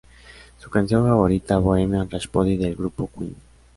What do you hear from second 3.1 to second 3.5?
Queen.